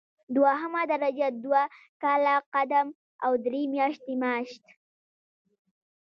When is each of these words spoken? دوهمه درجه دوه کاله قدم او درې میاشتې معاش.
دوهمه 0.35 0.81
درجه 0.91 1.27
دوه 1.43 1.61
کاله 2.03 2.35
قدم 2.53 2.87
او 3.25 3.31
درې 3.45 3.61
میاشتې 3.73 4.13
معاش. 4.21 4.51